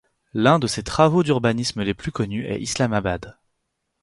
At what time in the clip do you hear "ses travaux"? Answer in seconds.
0.65-1.21